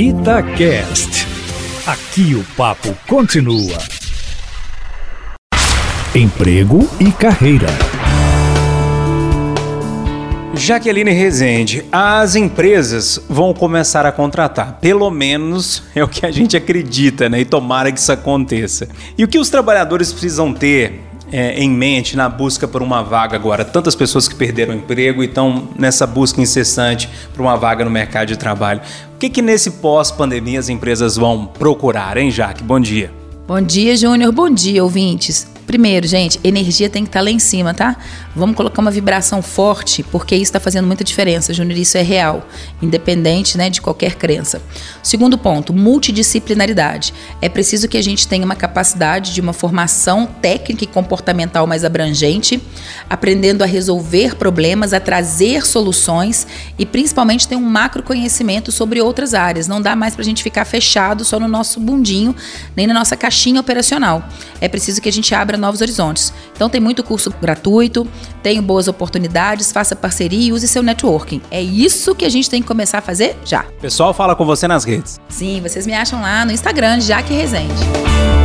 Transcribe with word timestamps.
Itacast. 0.00 1.26
Aqui 1.84 2.32
o 2.36 2.44
papo 2.56 2.96
continua. 3.08 3.76
Emprego 6.14 6.88
e 7.00 7.10
carreira. 7.10 7.66
Jaqueline 10.54 11.10
Rezende, 11.10 11.84
as 11.90 12.36
empresas 12.36 13.20
vão 13.28 13.52
começar 13.52 14.06
a 14.06 14.12
contratar, 14.12 14.78
pelo 14.80 15.10
menos 15.10 15.82
é 15.96 16.04
o 16.04 16.08
que 16.08 16.24
a 16.24 16.30
gente 16.30 16.56
acredita, 16.56 17.28
né? 17.28 17.40
E 17.40 17.44
tomara 17.44 17.90
que 17.90 17.98
isso 17.98 18.12
aconteça. 18.12 18.88
E 19.16 19.24
o 19.24 19.28
que 19.28 19.38
os 19.40 19.50
trabalhadores 19.50 20.12
precisam 20.12 20.54
ter 20.54 21.07
é, 21.32 21.58
em 21.60 21.70
mente 21.70 22.16
na 22.16 22.28
busca 22.28 22.66
por 22.66 22.82
uma 22.82 23.02
vaga 23.02 23.36
agora? 23.36 23.64
Tantas 23.64 23.94
pessoas 23.94 24.28
que 24.28 24.34
perderam 24.34 24.74
o 24.74 24.76
emprego 24.76 25.22
e 25.22 25.26
estão 25.26 25.68
nessa 25.78 26.06
busca 26.06 26.40
incessante 26.40 27.08
por 27.34 27.42
uma 27.42 27.56
vaga 27.56 27.84
no 27.84 27.90
mercado 27.90 28.28
de 28.28 28.36
trabalho. 28.36 28.80
O 29.14 29.18
que, 29.18 29.28
que 29.28 29.42
nesse 29.42 29.72
pós-pandemia 29.72 30.60
as 30.60 30.68
empresas 30.68 31.16
vão 31.16 31.46
procurar, 31.46 32.16
hein, 32.16 32.30
Jaque? 32.30 32.62
Bom 32.62 32.78
dia. 32.78 33.12
Bom 33.46 33.60
dia, 33.60 33.96
Júnior. 33.96 34.32
Bom 34.32 34.50
dia, 34.50 34.82
ouvintes. 34.84 35.57
Primeiro, 35.68 36.06
gente, 36.06 36.40
energia 36.42 36.88
tem 36.88 37.02
que 37.02 37.10
estar 37.10 37.18
tá 37.18 37.24
lá 37.24 37.30
em 37.30 37.38
cima, 37.38 37.74
tá? 37.74 37.94
Vamos 38.34 38.56
colocar 38.56 38.80
uma 38.80 38.90
vibração 38.90 39.42
forte, 39.42 40.02
porque 40.02 40.34
isso 40.34 40.44
está 40.44 40.58
fazendo 40.58 40.86
muita 40.86 41.04
diferença, 41.04 41.52
Júnior. 41.52 41.78
Isso 41.78 41.98
é 41.98 42.02
real, 42.02 42.48
independente 42.80 43.58
né, 43.58 43.68
de 43.68 43.82
qualquer 43.82 44.14
crença. 44.14 44.62
Segundo 45.02 45.36
ponto, 45.36 45.74
multidisciplinaridade. 45.74 47.12
É 47.42 47.50
preciso 47.50 47.86
que 47.86 47.98
a 47.98 48.02
gente 48.02 48.26
tenha 48.26 48.46
uma 48.46 48.56
capacidade 48.56 49.34
de 49.34 49.42
uma 49.42 49.52
formação 49.52 50.26
técnica 50.40 50.84
e 50.84 50.86
comportamental 50.86 51.66
mais 51.66 51.84
abrangente, 51.84 52.62
aprendendo 53.10 53.62
a 53.62 53.66
resolver 53.66 54.36
problemas, 54.36 54.94
a 54.94 55.00
trazer 55.00 55.66
soluções 55.66 56.46
e 56.78 56.86
principalmente 56.86 57.46
ter 57.46 57.56
um 57.56 57.60
macro 57.60 58.02
conhecimento 58.02 58.72
sobre 58.72 59.02
outras 59.02 59.34
áreas. 59.34 59.68
Não 59.68 59.82
dá 59.82 59.94
mais 59.94 60.14
para 60.14 60.22
a 60.22 60.24
gente 60.24 60.42
ficar 60.42 60.64
fechado 60.64 61.26
só 61.26 61.38
no 61.38 61.46
nosso 61.46 61.78
bundinho, 61.78 62.34
nem 62.74 62.86
na 62.86 62.94
nossa 62.94 63.18
caixinha 63.18 63.60
operacional. 63.60 64.26
É 64.62 64.68
preciso 64.68 65.02
que 65.02 65.10
a 65.10 65.12
gente 65.12 65.34
abra 65.34 65.57
novos 65.58 65.80
horizontes. 65.80 66.32
Então 66.54 66.68
tem 66.68 66.80
muito 66.80 67.02
curso 67.02 67.32
gratuito, 67.40 68.06
tem 68.42 68.60
boas 68.62 68.88
oportunidades, 68.88 69.72
faça 69.72 69.94
parceria 69.94 70.48
e 70.48 70.52
use 70.52 70.66
seu 70.68 70.82
networking. 70.82 71.40
É 71.50 71.62
isso 71.62 72.14
que 72.14 72.24
a 72.24 72.28
gente 72.28 72.48
tem 72.48 72.62
que 72.62 72.68
começar 72.68 72.98
a 72.98 73.02
fazer 73.02 73.36
já. 73.44 73.64
Pessoal, 73.80 74.14
fala 74.14 74.34
com 74.34 74.44
você 74.44 74.68
nas 74.68 74.84
redes. 74.84 75.20
Sim, 75.28 75.60
vocês 75.60 75.86
me 75.86 75.94
acham 75.94 76.20
lá 76.20 76.44
no 76.44 76.52
Instagram, 76.52 77.00
Jaque 77.00 77.32
Resende. 77.32 78.37